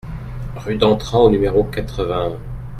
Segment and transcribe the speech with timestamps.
[0.55, 2.39] Rue d'Antran au numéro quatre-vingt-un